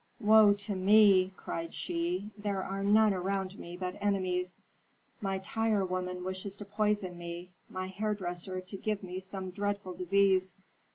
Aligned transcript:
"Woe 0.19 0.53
to 0.53 0.73
me!" 0.75 1.31
cried 1.37 1.75
she. 1.75 2.31
"There 2.35 2.63
are 2.63 2.81
none 2.83 3.13
around 3.13 3.59
me 3.59 3.77
but 3.77 3.97
enemies. 4.01 4.57
My 5.21 5.37
tirewoman 5.37 6.23
wishes 6.23 6.57
to 6.57 6.65
poison 6.65 7.19
me; 7.19 7.51
my 7.69 7.85
hairdresser 7.85 8.61
to 8.61 8.77
give 8.77 9.03
me 9.03 9.19
some 9.19 9.51
dreadful 9.51 9.93
disease. 9.93 10.55